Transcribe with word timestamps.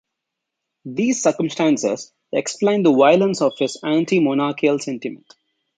These 0.85 1.21
circumstances 1.21 2.11
explain 2.31 2.81
the 2.81 2.91
violence 2.91 3.39
of 3.39 3.53
his 3.59 3.77
anti-monarchical 3.85 4.79
sentiment. 4.79 5.31